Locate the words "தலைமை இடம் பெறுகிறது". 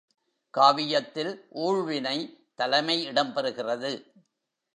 2.55-3.91